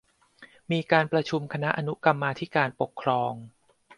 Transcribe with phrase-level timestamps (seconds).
[0.71, 3.33] มีการประชุมคณะอนุกรรมาธิการปกครอง